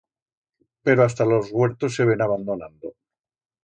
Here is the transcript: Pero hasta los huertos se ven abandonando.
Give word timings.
Pero 0.81 1.03
hasta 1.03 1.25
los 1.25 1.51
huertos 1.51 1.93
se 1.95 2.05
ven 2.05 2.23
abandonando. 2.23 2.95